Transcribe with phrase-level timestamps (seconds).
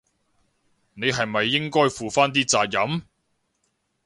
[0.95, 3.03] 你係咪應該負返啲責任？